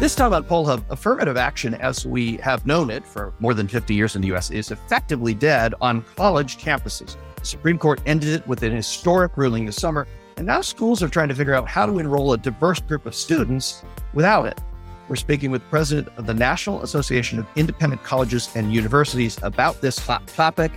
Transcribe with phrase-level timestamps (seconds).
[0.00, 3.68] This time on Poll Hub, affirmative action, as we have known it for more than
[3.68, 7.18] 50 years in the US, is effectively dead on college campuses.
[7.36, 10.06] The Supreme Court ended it with an historic ruling this summer,
[10.38, 13.14] and now schools are trying to figure out how to enroll a diverse group of
[13.14, 13.84] students
[14.14, 14.58] without it.
[15.06, 19.98] We're speaking with President of the National Association of Independent Colleges and Universities about this
[19.98, 20.72] hot topic.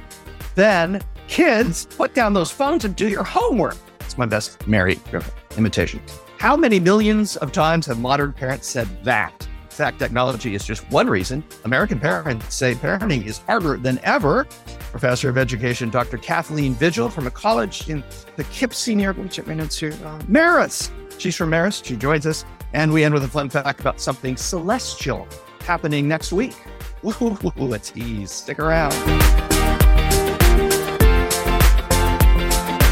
[0.55, 3.78] Then, kids, put down those phones and do your homework.
[4.02, 6.02] It's my best Mary Griffith imitation.
[6.44, 9.48] How many millions of times have modern parents said that?
[9.64, 11.41] In fact, technology is just one reason.
[11.63, 14.44] American parents say parenting is harder than ever.
[14.91, 16.17] Professor of Education Dr.
[16.17, 18.03] Kathleen Vigil from a college in
[18.36, 20.91] Poughkeepsie near uh, Marist.
[21.17, 21.86] She's from Marist.
[21.86, 25.25] She joins us, and we end with a fun fact about something celestial
[25.62, 26.58] happening next week.
[27.05, 28.31] A tease.
[28.31, 28.91] Stick around.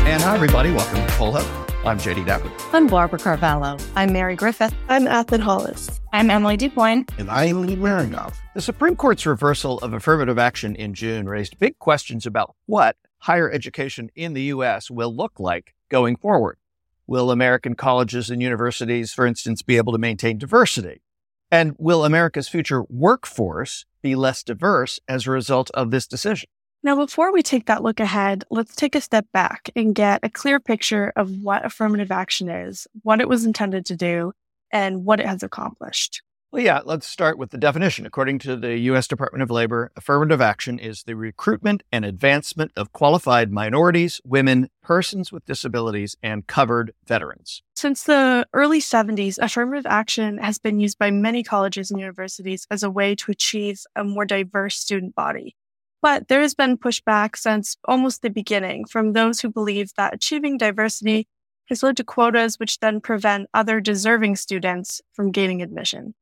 [0.08, 0.72] And hi, everybody.
[0.72, 1.60] Welcome to Poll Hub.
[1.84, 2.52] I'm Jay DeDapper.
[2.73, 3.76] I'm Barbara Carvalho.
[3.95, 4.72] I'm Mary Griffith.
[4.88, 5.99] I'm Athen Hollis.
[6.13, 7.09] I'm Emily Dupoint.
[7.17, 8.35] And I'm Lee Miringoff.
[8.53, 13.50] The Supreme Court's reversal of affirmative action in June raised big questions about what higher
[13.50, 14.92] education in the U.S.
[14.92, 16.59] will look like going forward.
[17.08, 21.02] Will American colleges and universities, for instance, be able to maintain diversity?
[21.50, 26.48] And will America's future workforce be less diverse as a result of this decision?
[26.83, 30.29] Now, before we take that look ahead, let's take a step back and get a
[30.29, 34.33] clear picture of what affirmative action is, what it was intended to do,
[34.71, 36.23] and what it has accomplished.
[36.52, 38.05] Well, yeah, let's start with the definition.
[38.07, 39.07] According to the U.S.
[39.07, 45.31] Department of Labor, affirmative action is the recruitment and advancement of qualified minorities, women, persons
[45.31, 47.61] with disabilities, and covered veterans.
[47.75, 52.81] Since the early 70s, affirmative action has been used by many colleges and universities as
[52.81, 55.55] a way to achieve a more diverse student body.
[56.02, 60.58] But there has been pushback since almost the beginning from those who believe that achieving
[60.58, 61.27] diversity
[61.69, 66.16] has led to quotas which then prevent other deserving students from gaining admission.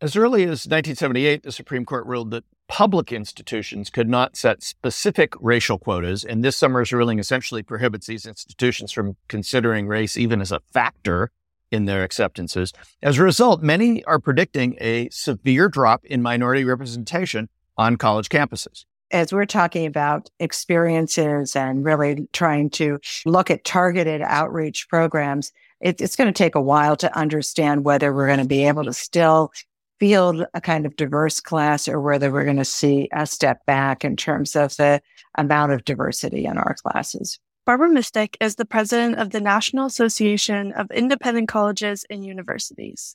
[0.00, 5.34] As early as 1978, the Supreme Court ruled that public institutions could not set specific
[5.40, 10.50] racial quotas, and this summer's ruling essentially prohibits these institutions from considering race even as
[10.50, 11.30] a factor
[11.70, 12.72] in their acceptances.
[13.02, 18.84] As a result, many are predicting a severe drop in minority representation on college campuses
[19.12, 26.00] as we're talking about experiences and really trying to look at targeted outreach programs, it,
[26.00, 28.92] it's going to take a while to understand whether we're going to be able to
[28.92, 29.52] still
[30.00, 34.04] field a kind of diverse class or whether we're going to see a step back
[34.04, 35.00] in terms of the
[35.36, 37.38] amount of diversity in our classes.
[37.64, 43.14] Barbara Mistick is the president of the National Association of Independent Colleges and Universities.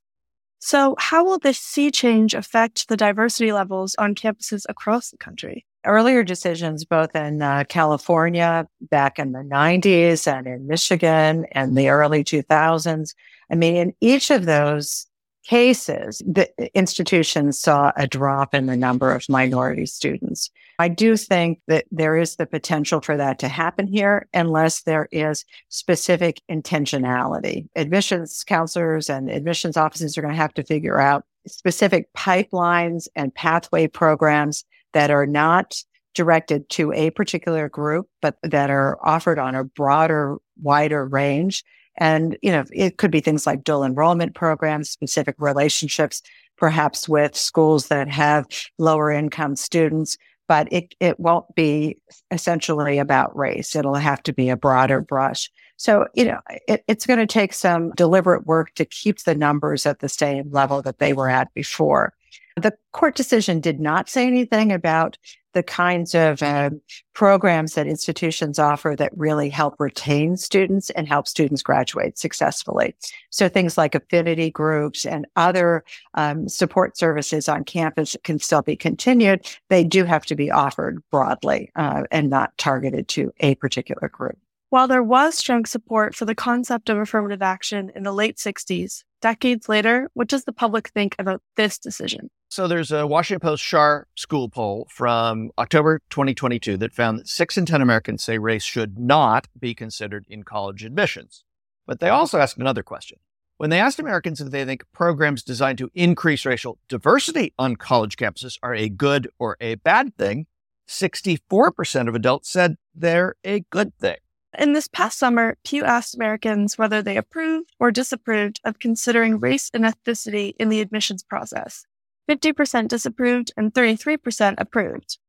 [0.60, 5.66] So, how will this sea change affect the diversity levels on campuses across the country?
[5.88, 11.90] Earlier decisions, both in uh, California back in the 90s and in Michigan and the
[11.90, 13.16] early 2000s.
[13.52, 15.08] I mean, in each of those
[15.48, 20.50] cases, the institutions saw a drop in the number of minority students.
[20.80, 25.08] I do think that there is the potential for that to happen here unless there
[25.12, 27.68] is specific intentionality.
[27.76, 33.34] Admissions counselors and admissions offices are going to have to figure out specific pipelines and
[33.34, 35.76] pathway programs that are not
[36.14, 41.64] directed to a particular group, but that are offered on a broader, wider range.
[42.00, 46.22] And, you know, it could be things like dual enrollment programs, specific relationships,
[46.58, 50.18] perhaps with schools that have lower income students,
[50.48, 51.98] but it, it won't be
[52.32, 53.76] essentially about race.
[53.76, 55.52] It'll have to be a broader brush.
[55.76, 59.86] So, you know, it, it's going to take some deliberate work to keep the numbers
[59.86, 62.14] at the same level that they were at before.
[62.56, 65.18] The court decision did not say anything about
[65.54, 66.70] the kinds of uh,
[67.14, 72.96] programs that institutions offer that really help retain students and help students graduate successfully.
[73.32, 75.84] So things like affinity groups and other
[76.14, 79.48] um, support services on campus can still be continued.
[79.70, 84.38] They do have to be offered broadly uh, and not targeted to a particular group.
[84.70, 89.06] While there was strong support for the concept of affirmative action in the late 60s,
[89.22, 92.30] decades later, what does the public think about this decision?
[92.50, 97.58] So there's a Washington Post Schar school poll from October 2022 that found that six
[97.58, 101.46] in 10 Americans say race should not be considered in college admissions.
[101.86, 103.20] But they also asked another question.
[103.56, 108.18] When they asked Americans if they think programs designed to increase racial diversity on college
[108.18, 110.46] campuses are a good or a bad thing,
[110.90, 114.18] 64% of adults said they're a good thing.
[114.58, 119.70] In this past summer, Pew asked Americans whether they approved or disapproved of considering race
[119.72, 121.86] and ethnicity in the admissions process.
[122.28, 125.20] 50% disapproved and 33% approved.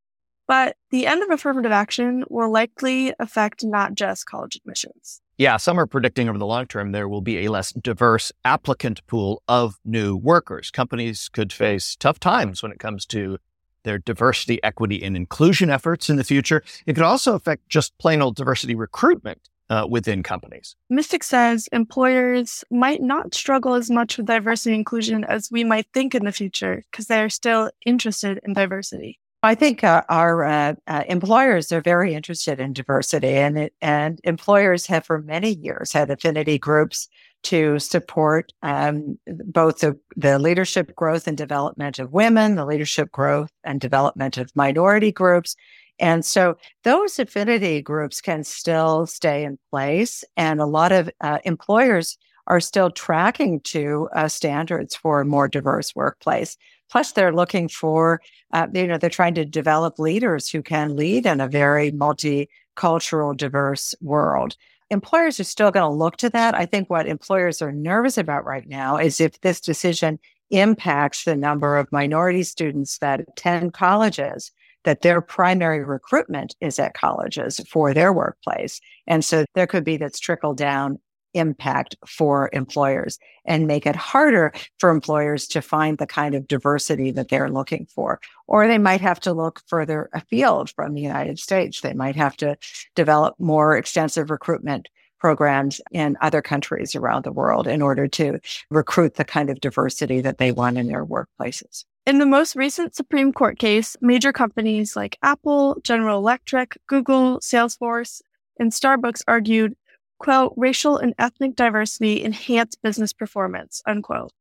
[0.47, 5.21] But the end of affirmative action will likely affect not just college admissions.
[5.37, 9.05] Yeah, some are predicting over the long term there will be a less diverse applicant
[9.05, 10.71] pool of new workers.
[10.71, 13.37] Companies could face tough times when it comes to
[13.83, 16.63] their diversity, equity, and inclusion efforts in the future.
[16.85, 20.75] It could also affect just plain old diversity recruitment uh, within companies.
[20.91, 25.87] Mistick says employers might not struggle as much with diversity and inclusion as we might
[25.93, 29.19] think in the future because they're still interested in diversity.
[29.41, 34.19] I think uh, our uh, uh, employers are very interested in diversity, and it, and
[34.25, 37.07] employers have for many years had affinity groups
[37.43, 43.51] to support um, both the, the leadership growth and development of women, the leadership growth
[43.63, 45.55] and development of minority groups.
[45.99, 50.23] And so those affinity groups can still stay in place.
[50.37, 55.47] And a lot of uh, employers are still tracking to uh, standards for a more
[55.47, 56.57] diverse workplace.
[56.89, 58.21] Plus, they're looking for,
[58.53, 63.37] uh, you know, they're trying to develop leaders who can lead in a very multicultural,
[63.37, 64.55] diverse world.
[64.91, 66.55] Employers are still going to look to that.
[66.55, 70.19] I think what employers are nervous about right now is if this decision
[70.49, 74.51] impacts the number of minority students that attend colleges,
[74.85, 78.79] that their primary recruitment is at colleges for their workplace.
[79.05, 80.99] And so there could be this trickle down
[81.33, 87.11] impact for employers and make it harder for employers to find the kind of diversity
[87.11, 88.19] that they're looking for.
[88.47, 91.81] Or they might have to look further afield from the United States.
[91.81, 92.57] They might have to
[92.95, 94.89] develop more extensive recruitment
[95.19, 98.39] programs in other countries around the world in order to
[98.69, 101.83] recruit the kind of diversity that they want in their workplaces.
[102.05, 108.21] In the most recent Supreme Court case, major companies like Apple, General Electric, Google, Salesforce,
[108.59, 109.75] and Starbucks argued
[110.19, 114.31] quote, racial and ethnic diversity enhance business performance, unquote,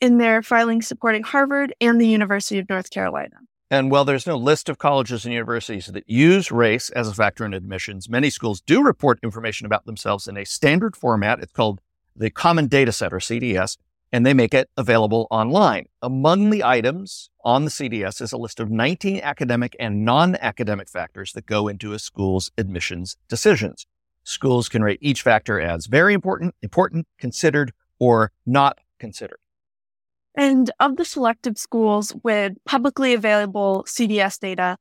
[0.00, 3.36] in their filing supporting Harvard and the University of North Carolina.
[3.70, 7.44] And while there's no list of colleges and universities that use race as a factor
[7.44, 11.40] in admissions, many schools do report information about themselves in a standard format.
[11.40, 11.80] It's called
[12.16, 13.76] the Common Data Set or CDS,
[14.10, 15.84] and they make it available online.
[16.00, 20.88] Among the items on the CDS is a list of 19 academic and non academic
[20.88, 23.86] factors that go into a school's admissions decisions.
[24.28, 29.38] Schools can rate each factor as very important, important, considered, or not considered.
[30.34, 34.76] And of the selective schools with publicly available CDS data,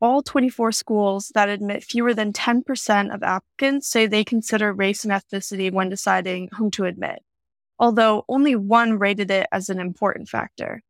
[0.00, 5.12] all 24 schools that admit fewer than 10% of applicants say they consider race and
[5.12, 7.18] ethnicity when deciding whom to admit,
[7.78, 10.82] although only one rated it as an important factor.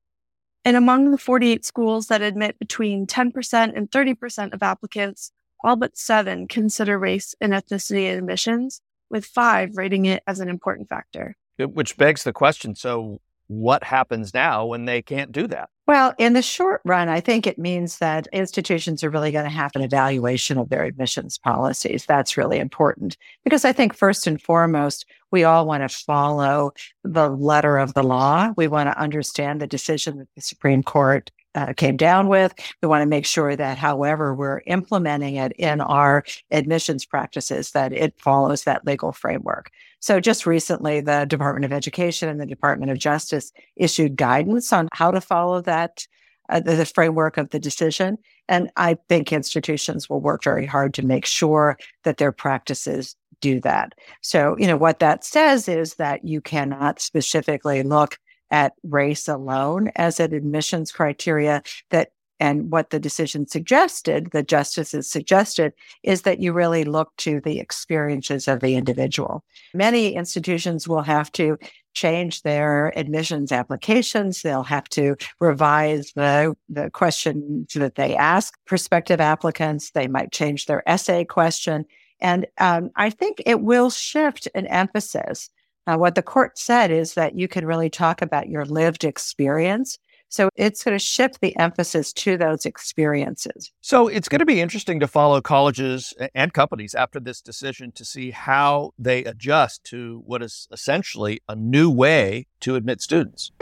[0.64, 5.32] And among the 48 schools that admit between 10% and 30% of applicants,
[5.62, 8.80] all but seven consider race and ethnicity in admissions,
[9.10, 11.36] with five rating it as an important factor.
[11.58, 15.70] Which begs the question so, what happens now when they can't do that?
[15.86, 19.50] Well, in the short run, I think it means that institutions are really going to
[19.50, 22.04] have an evaluation of their admissions policies.
[22.06, 26.72] That's really important because I think first and foremost, we all want to follow
[27.04, 28.52] the letter of the law.
[28.56, 32.54] We want to understand the decision that the Supreme Court uh, came down with.
[32.82, 37.92] We want to make sure that, however, we're implementing it in our admissions practices, that
[37.92, 39.70] it follows that legal framework.
[40.00, 44.88] So, just recently, the Department of Education and the Department of Justice issued guidance on
[44.92, 46.06] how to follow that,
[46.50, 48.18] uh, the, the framework of the decision.
[48.48, 53.60] And I think institutions will work very hard to make sure that their practices do
[53.60, 53.94] that.
[54.20, 58.18] So, you know, what that says is that you cannot specifically look
[58.50, 65.08] at race alone as an admissions criteria that and what the decision suggested, the justices
[65.08, 69.42] suggested, is that you really look to the experiences of the individual.
[69.72, 71.58] Many institutions will have to
[71.94, 74.42] change their admissions applications.
[74.42, 79.92] They'll have to revise the, the questions that they ask prospective applicants.
[79.92, 81.86] They might change their essay question.
[82.20, 85.48] And um, I think it will shift an emphasis
[85.86, 89.98] uh, what the court said is that you can really talk about your lived experience.
[90.28, 93.70] So it's going to shift the emphasis to those experiences.
[93.80, 98.04] So it's going to be interesting to follow colleges and companies after this decision to
[98.04, 103.52] see how they adjust to what is essentially a new way to admit students.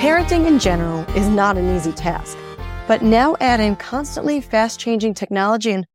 [0.00, 2.36] Parenting in general is not an easy task,
[2.88, 5.86] but now add in constantly fast changing technology and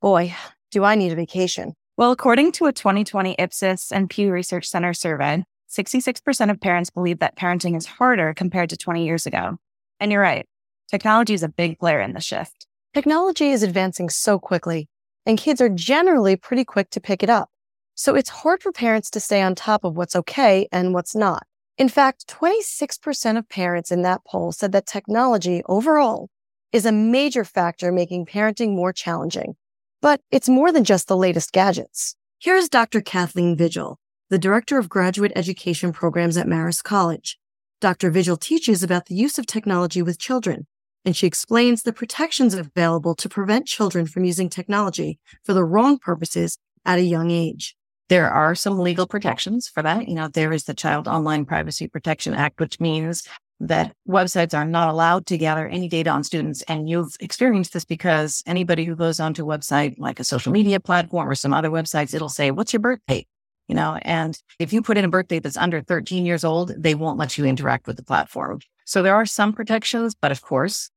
[0.00, 0.34] boy,
[0.72, 1.74] do I need a vacation.
[1.98, 7.18] Well, according to a 2020 Ipsos and Pew Research Center survey, 66% of parents believe
[7.18, 9.58] that parenting is harder compared to 20 years ago.
[10.00, 10.46] And you're right,
[10.90, 12.66] technology is a big player in the shift.
[12.94, 14.88] Technology is advancing so quickly,
[15.26, 17.50] and kids are generally pretty quick to pick it up.
[17.94, 21.46] So it's hard for parents to stay on top of what's okay and what's not.
[21.76, 26.30] In fact, 26% of parents in that poll said that technology overall
[26.72, 29.56] is a major factor making parenting more challenging.
[30.02, 32.16] But it's more than just the latest gadgets.
[32.40, 33.00] Here's Dr.
[33.00, 37.38] Kathleen Vigil, the Director of Graduate Education Programs at Marist College.
[37.80, 38.10] Dr.
[38.10, 40.66] Vigil teaches about the use of technology with children,
[41.04, 45.98] and she explains the protections available to prevent children from using technology for the wrong
[45.98, 47.76] purposes at a young age.
[48.08, 50.08] There are some legal protections for that.
[50.08, 53.22] You know, there is the Child Online Privacy Protection Act, which means
[53.62, 56.62] that websites are not allowed to gather any data on students.
[56.62, 60.80] And you've experienced this because anybody who goes onto a website like a social media
[60.80, 63.28] platform or some other websites, it'll say, What's your birth date?
[63.68, 66.72] You know, and if you put in a birth date that's under 13 years old,
[66.76, 68.58] they won't let you interact with the platform.
[68.84, 70.90] So there are some protections, but of course,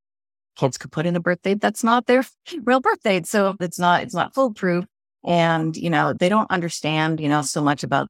[0.56, 2.24] kids could put in a birth date that's not their
[2.64, 3.28] real birth date.
[3.28, 4.86] So it's not, it's not foolproof.
[5.24, 8.08] And, you know, they don't understand, you know, so much about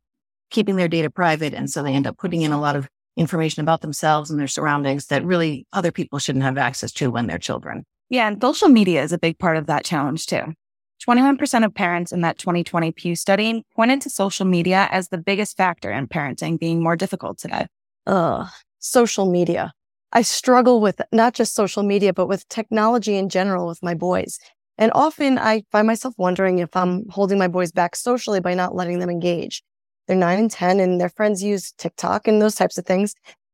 [0.49, 1.53] keeping their data private.
[1.53, 4.47] And so they end up putting in a lot of information about themselves and their
[4.47, 7.85] surroundings that really other people shouldn't have access to when they're children.
[8.09, 8.27] Yeah.
[8.27, 10.53] And social media is a big part of that challenge too.
[11.07, 15.57] 21% of parents in that 2020 Pew study pointed to social media as the biggest
[15.57, 17.67] factor in parenting being more difficult today.
[18.07, 18.47] Ugh,
[18.79, 19.73] social media.
[20.13, 24.39] I struggle with not just social media, but with technology in general with my boys.
[24.77, 28.75] And often I find myself wondering if I'm holding my boys back socially by not
[28.75, 29.61] letting them engage.
[30.07, 33.13] They're nine and 10 and their friends use TikTok and those types of things.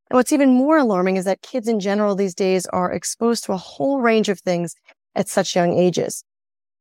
[0.09, 3.53] And what's even more alarming is that kids in general these days are exposed to
[3.53, 4.75] a whole range of things
[5.15, 6.23] at such young ages.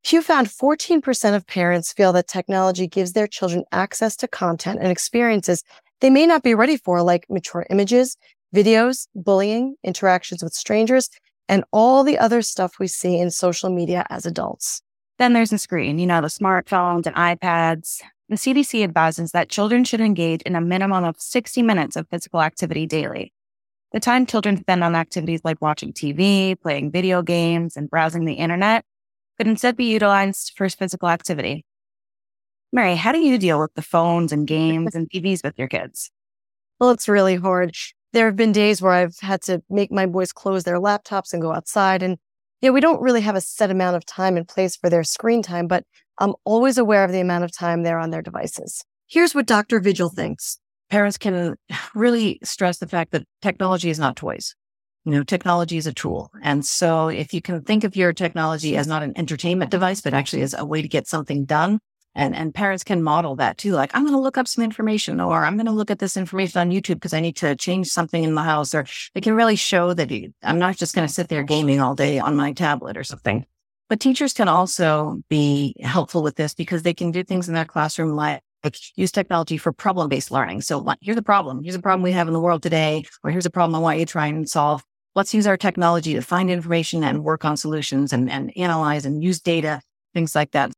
[0.03, 4.91] Pew found 14% of parents feel that technology gives their children access to content and
[4.91, 5.62] experiences
[6.00, 8.17] they may not be ready for, like mature images,
[8.55, 11.11] videos, bullying, interactions with strangers,
[11.49, 14.83] and all the other stuff we see in social media as adults.
[15.19, 18.00] Then there's the screen, you know, the smartphones and iPads.
[18.30, 22.40] The CDC advises that children should engage in a minimum of 60 minutes of physical
[22.40, 23.32] activity daily.
[23.92, 28.34] The time children spend on activities like watching TV, playing video games, and browsing the
[28.34, 28.84] internet
[29.37, 31.64] could instead be utilized for physical activity.
[32.72, 36.12] Mary, how do you deal with the phones and games and TVs with your kids?
[36.78, 37.75] Well, it's really hard.
[38.12, 41.42] There have been days where I've had to make my boys close their laptops and
[41.42, 42.00] go outside.
[42.00, 42.16] And
[42.61, 45.43] yeah, we don't really have a set amount of time and place for their screen
[45.43, 45.85] time, but
[46.19, 48.85] I'm always aware of the amount of time they're on their devices.
[49.07, 49.81] Here's what Dr.
[49.81, 50.59] Vigil thinks.
[50.90, 51.55] Parents can uh,
[51.95, 54.55] really stress the fact that technology is not toys.
[55.05, 56.31] You know, technology is a tool.
[56.43, 60.12] And so if you can think of your technology as not an entertainment device, but
[60.12, 61.81] actually as a way to get something done,
[62.14, 63.73] and, and parents can model that too.
[63.73, 66.17] Like, I'm going to look up some information or I'm going to look at this
[66.17, 68.75] information on YouTube because I need to change something in the house.
[68.75, 70.11] Or they can really show that
[70.43, 73.47] I'm not just going to sit there gaming all day on my tablet or something.
[73.88, 77.64] But teachers can also be helpful with this because they can do things in their
[77.64, 78.43] classroom like
[78.95, 80.61] use technology for problem based learning.
[80.61, 81.62] So here's a problem.
[81.62, 83.99] Here's a problem we have in the world today, or here's a problem I want
[83.99, 84.85] you to try and solve.
[85.14, 89.23] Let's use our technology to find information and work on solutions and, and analyze and
[89.25, 89.81] use data,
[90.14, 90.71] things like that.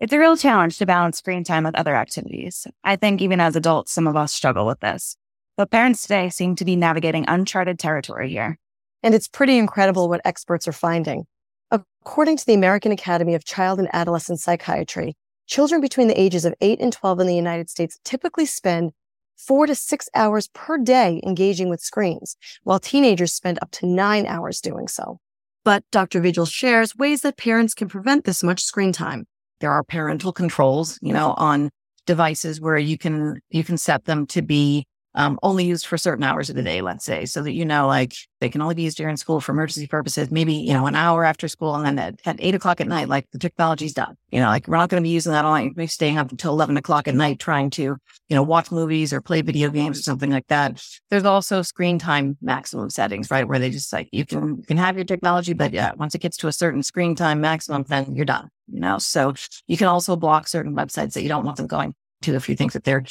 [0.00, 2.66] It's a real challenge to balance screen time with other activities.
[2.82, 5.14] I think even as adults, some of us struggle with this.
[5.58, 8.58] But parents today seem to be navigating uncharted territory here.
[9.02, 11.26] And it's pretty incredible what experts are finding.
[11.70, 16.54] According to the American Academy of Child and Adolescent Psychiatry, children between the ages of
[16.62, 18.92] 8 and 12 in the United States typically spend
[19.36, 24.24] four to six hours per day engaging with screens, while teenagers spend up to nine
[24.24, 25.18] hours doing so.
[25.62, 26.22] But Dr.
[26.22, 29.26] Vigil shares ways that parents can prevent this much screen time.
[29.60, 31.70] There are parental controls, you know, on
[32.06, 36.24] devices where you can you can set them to be um, only used for certain
[36.24, 38.82] hours of the day, let's say, so that you know, like they can only be
[38.82, 41.74] used during school for emergency purposes, maybe, you know, an hour after school.
[41.74, 44.68] And then at, at eight o'clock at night, like the technology's done, you know, like
[44.68, 47.08] we're not going to be using that all night, maybe staying up until 11 o'clock
[47.08, 47.98] at night trying to, you
[48.30, 50.82] know, watch movies or play video games or something like that.
[51.10, 53.46] There's also screen time maximum settings, right?
[53.46, 56.20] Where they just like, you can, you can have your technology, but yeah, once it
[56.20, 58.98] gets to a certain screen time maximum, then you're done, you know?
[58.98, 59.34] So
[59.66, 62.54] you can also block certain websites that you don't want them going to if you
[62.54, 63.04] think that they're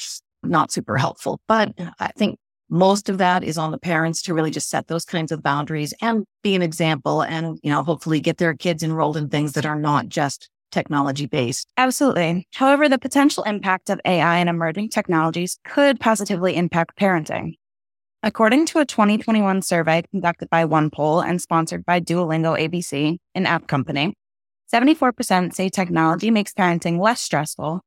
[0.44, 1.40] not super helpful.
[1.48, 2.38] But I think
[2.70, 5.94] most of that is on the parents to really just set those kinds of boundaries
[6.02, 9.66] and be an example and, you know, hopefully get their kids enrolled in things that
[9.66, 11.68] are not just technology based.
[11.78, 12.48] Absolutely.
[12.54, 17.54] However, the potential impact of AI and emerging technologies could positively impact parenting.
[18.22, 23.68] According to a 2021 survey conducted by OnePoll and sponsored by Duolingo ABC, an app
[23.68, 24.14] company,
[24.72, 27.82] 74% say technology makes parenting less stressful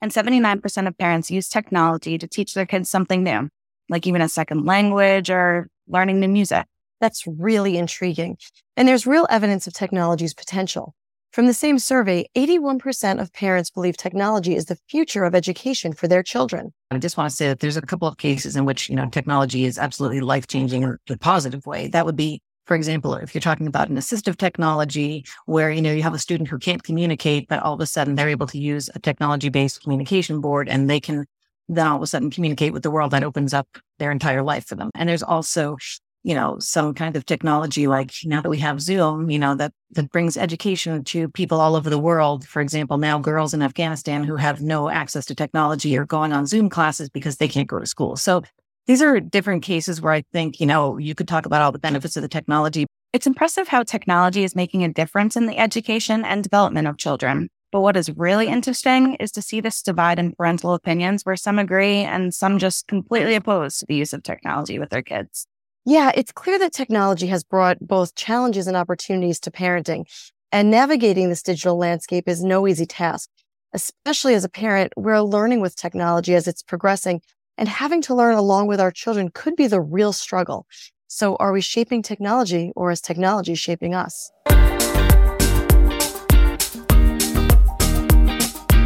[0.00, 3.48] and 79% of parents use technology to teach their kids something new,
[3.88, 6.66] like even a second language or learning new music.
[7.00, 8.38] That's really intriguing.
[8.76, 10.94] And there's real evidence of technology's potential.
[11.32, 16.08] From the same survey, 81% of parents believe technology is the future of education for
[16.08, 16.72] their children.
[16.90, 19.06] I just want to say that there's a couple of cases in which, you know,
[19.10, 21.88] technology is absolutely life changing in a positive way.
[21.88, 25.92] That would be For example, if you're talking about an assistive technology where, you know,
[25.92, 28.58] you have a student who can't communicate, but all of a sudden they're able to
[28.58, 31.26] use a technology based communication board and they can
[31.68, 33.66] then all of a sudden communicate with the world that opens up
[33.98, 34.90] their entire life for them.
[34.94, 35.76] And there's also,
[36.22, 39.72] you know, some kind of technology like now that we have Zoom, you know, that,
[39.92, 42.46] that brings education to people all over the world.
[42.46, 46.46] For example, now girls in Afghanistan who have no access to technology are going on
[46.46, 48.16] Zoom classes because they can't go to school.
[48.16, 48.42] So
[48.86, 51.78] these are different cases where I think, you know, you could talk about all the
[51.78, 52.86] benefits of the technology.
[53.12, 57.48] It's impressive how technology is making a difference in the education and development of children.
[57.72, 61.58] But what is really interesting is to see this divide in parental opinions where some
[61.58, 65.46] agree and some just completely oppose to the use of technology with their kids.
[65.84, 70.04] Yeah, it's clear that technology has brought both challenges and opportunities to parenting.
[70.52, 73.30] And navigating this digital landscape is no easy task.
[73.72, 77.20] Especially as a parent, we're learning with technology as it's progressing
[77.58, 80.66] and having to learn along with our children could be the real struggle.
[81.08, 84.30] So are we shaping technology or is technology shaping us?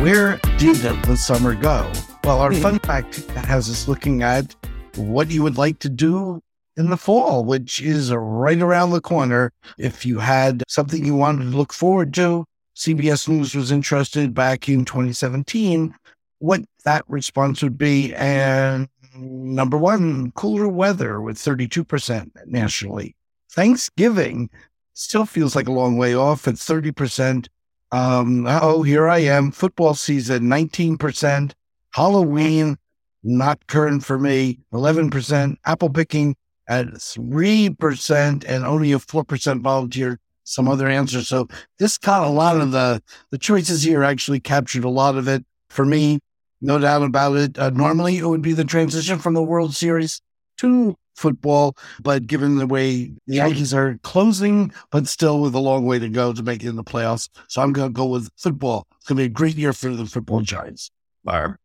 [0.00, 1.00] Where did hmm.
[1.02, 1.90] the summer go?
[2.24, 2.60] Well, our hmm.
[2.60, 4.54] fun fact has us looking at
[4.96, 6.40] what you would like to do
[6.76, 9.52] in the fall, which is right around the corner.
[9.78, 12.44] If you had something you wanted to look forward to,
[12.76, 15.94] CBS News was interested back in 2017
[16.40, 18.12] what that response would be.
[18.14, 23.14] And number one, cooler weather with 32% nationally.
[23.52, 24.50] Thanksgiving
[24.94, 27.46] still feels like a long way off at 30%.
[27.92, 29.50] Um, oh, here I am.
[29.52, 31.52] Football season, 19%.
[31.92, 32.76] Halloween,
[33.22, 35.56] not current for me, 11%.
[35.64, 36.36] Apple picking
[36.68, 41.28] at 3% and only a 4% volunteer some other answers.
[41.28, 45.28] So this caught a lot of the, the choices here actually captured a lot of
[45.28, 45.44] it.
[45.68, 46.18] For me,
[46.60, 47.58] no doubt about it.
[47.58, 50.20] Uh, normally, it would be the transition from the World Series
[50.58, 55.84] to football, but given the way the Yankees are closing, but still with a long
[55.84, 58.30] way to go to make it in the playoffs, so I'm going to go with
[58.36, 58.86] football.
[58.96, 60.90] It's going to be a great year for the football Giants.
[61.24, 61.56] Barb.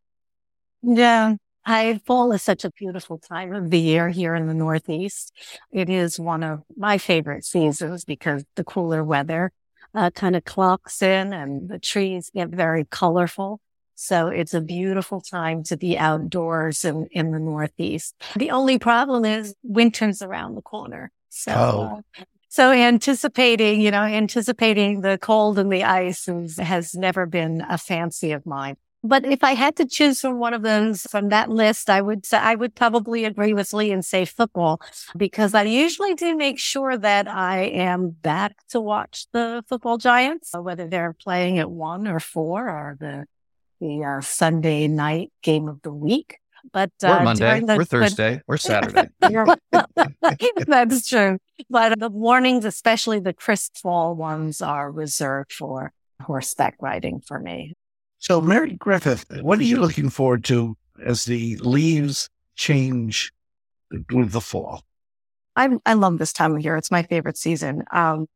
[0.81, 1.35] Yeah.
[1.67, 5.31] I fall is such a beautiful time of the year here in the Northeast.
[5.71, 9.51] It is one of my favorite seasons because the cooler weather
[9.95, 13.61] uh, kind of clocks in and the trees get very colorful.
[13.95, 18.15] So it's a beautiful time to be outdoors in, in the Northeast.
[18.35, 21.11] The only problem is winter's around the corner.
[21.29, 22.01] So, oh.
[22.19, 27.65] uh, so anticipating, you know, anticipating the cold and the ice is, has never been
[27.67, 28.77] a fancy of mine.
[29.05, 32.25] But if I had to choose from one of those from that list, I would
[32.25, 34.81] say I would probably agree with Lee and say football
[35.15, 40.53] because I usually do make sure that I am back to watch the football giants,
[40.57, 43.27] whether they're playing at one or four or the
[43.79, 46.37] the uh, Sunday night game of the week.
[46.71, 49.09] But uh, we're Monday, the, we're Thursday, the, we're Saturday.
[50.67, 51.37] That's true.
[51.69, 57.75] But the mornings, especially the crisp fall ones, are reserved for horseback riding for me.
[58.17, 63.31] So, Mary Griffith, what are you looking forward to as the leaves change
[64.11, 64.83] with the fall?
[65.55, 66.75] I I love this time of year.
[66.75, 67.83] It's my favorite season.
[67.91, 68.27] Um,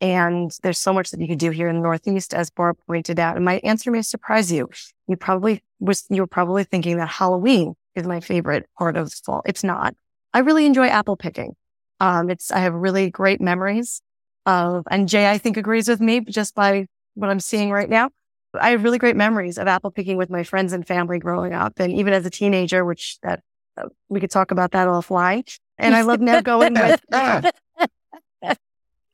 [0.00, 3.18] and there's so much that you can do here in the Northeast, as Barb pointed
[3.18, 3.36] out.
[3.36, 4.68] And my answer may surprise you.
[5.08, 9.16] You probably was, you were probably thinking that Halloween is my favorite part of the
[9.24, 9.42] fall.
[9.44, 9.94] It's not.
[10.32, 11.56] I really enjoy apple picking.
[12.00, 14.00] Um, it's, I have really great memories
[14.46, 18.10] of, and Jay, I think agrees with me just by what I'm seeing right now.
[18.54, 21.80] I have really great memories of apple picking with my friends and family growing up.
[21.80, 23.42] And even as a teenager, which that
[23.76, 25.58] uh, we could talk about that offline.
[25.76, 27.00] And I love now going with,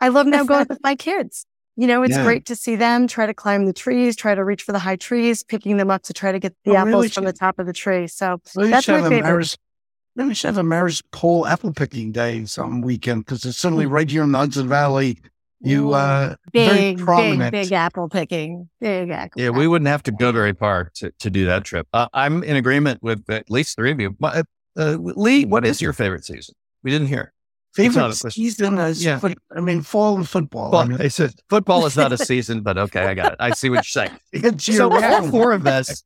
[0.01, 1.47] I love now going with my kids.
[1.77, 2.23] You know, it's yeah.
[2.23, 4.97] great to see them try to climb the trees, try to reach for the high
[4.97, 7.59] trees, picking them up to try to get the oh, apples really from the top
[7.59, 8.07] of the tree.
[8.07, 9.23] So really that's my favorite.
[9.25, 9.57] Maris,
[10.15, 14.09] we should have a Marist Poll apple picking day some weekend because it's certainly right
[14.09, 15.19] here in the Hudson Valley.
[15.61, 17.51] You uh big, very prominent.
[17.51, 18.69] big, big apple picking.
[18.81, 19.43] Big apple.
[19.43, 21.89] Yeah, we wouldn't have to go very far to, to do that trip.
[21.93, 24.17] Uh, I'm in agreement with at least three of you.
[24.23, 24.43] Uh,
[24.77, 26.55] Lee, what is your favorite season?
[26.83, 27.33] We didn't hear.
[27.75, 29.19] Favorite season is, yeah.
[29.19, 30.71] Foot, I mean, fall and football.
[30.71, 33.39] Well, I mean, I said football is not a season, but okay, I got it.
[33.41, 34.59] I see what you're saying.
[34.61, 36.05] so all four of us,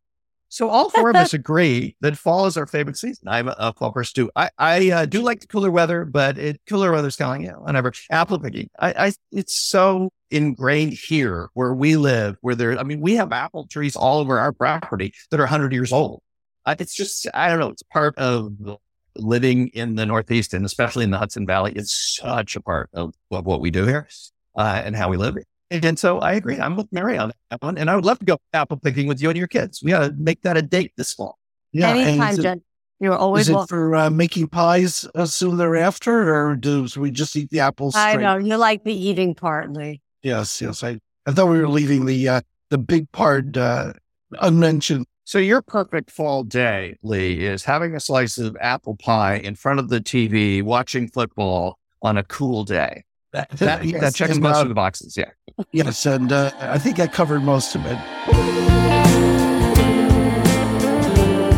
[0.49, 3.29] so all four of us agree that fall is our favorite season.
[3.29, 4.31] I'm a, a fall person too.
[4.35, 7.93] I, I uh, do like the cooler weather, but it cooler weather's telling you whatever.
[8.11, 13.03] Apple picking, I, I, it's so ingrained here where we live, where there, I mean,
[13.03, 16.23] we have apple trees all over our property that are 100 years old.
[16.65, 18.79] Uh, it's just, I don't know, it's part of
[19.17, 23.15] living in the Northeast and especially in the Hudson Valley is such a part of,
[23.31, 24.09] of what we do here
[24.57, 25.37] uh, and how we live.
[25.71, 26.59] And so I agree.
[26.59, 27.77] I'm with Mary on that one.
[27.77, 29.83] And I would love to go apple picking with you and your kids.
[29.83, 31.39] We got to make that a date this fall.
[31.73, 31.91] Yeah.
[31.91, 32.63] Anytime, Jen.
[33.01, 33.69] You're always Is it welcome.
[33.69, 37.95] for uh, making pies uh, soon thereafter, or do we just eat the apples?
[37.95, 38.23] I straight?
[38.25, 40.01] know you like the eating part, Lee.
[40.23, 40.83] Yes, yes.
[40.83, 42.41] I, I thought we were leaving the uh,
[42.71, 43.93] the big part uh,
[44.41, 45.07] unmentioned.
[45.29, 49.79] So your perfect fall day, Lee, is having a slice of apple pie in front
[49.79, 53.05] of the TV, watching football on a cool day.
[53.35, 55.19] That, that, Yes, that checks most uh, of the boxes.
[55.19, 55.29] Yeah.
[55.71, 57.99] Yes, and uh, I think I covered most of it.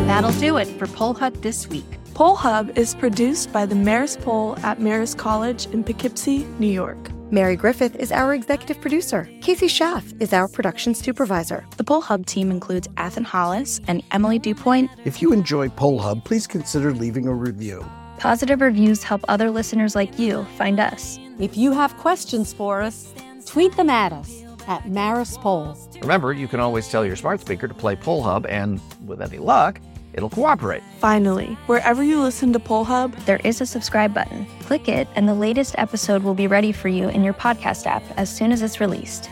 [0.09, 1.87] That'll do it for Poll Hub this week.
[2.13, 6.99] Poll Hub is produced by the Marist Poll at Marist College in Poughkeepsie, New York.
[7.33, 9.31] Mary Griffith is our executive producer.
[9.40, 11.64] Casey Schaff is our production supervisor.
[11.77, 14.88] The Poll Hub team includes Athen Hollis and Emily Dupoint.
[15.05, 17.88] If you enjoy Poll Hub, please consider leaving a review.
[18.19, 21.21] Positive reviews help other listeners like you find us.
[21.38, 23.14] If you have questions for us,
[23.47, 25.77] tweet them at us at Marist Poll.
[26.01, 29.38] Remember, you can always tell your smart speaker to play Poll Hub, and with any
[29.38, 29.81] luck,
[30.12, 30.83] it'll cooperate.
[30.99, 34.46] Finally, wherever you listen to Poll Hub, There is a subscribe button.
[34.62, 38.03] Click it, and the latest episode will be ready for you in your podcast app
[38.16, 39.31] as soon as it's released.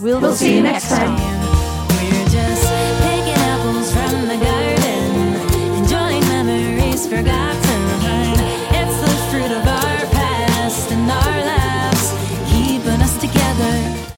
[0.00, 1.16] We'll, We'll see you next time.
[7.10, 7.49] We're